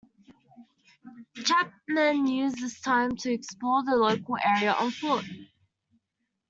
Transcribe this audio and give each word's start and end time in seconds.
Chapman 1.35 2.25
used 2.25 2.57
this 2.57 2.81
time 2.81 3.15
to 3.17 3.31
explore 3.31 3.83
the 3.83 3.95
local 3.95 4.35
area 4.43 4.73
on 4.73 4.89
foot. 4.89 5.23